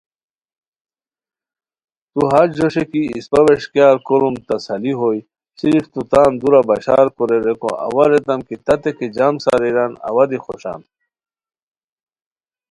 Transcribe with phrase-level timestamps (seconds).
[2.11, 5.19] تو ہݰ جوݰے کی اِسپہ ووݰکیار کوروم تسلی ہوئے
[5.59, 10.23] صرف تو تان دُورہ بشار کورے ریکو اوا ریتام کی تتے کی جم ساریران اوا
[10.29, 10.81] دی خوشان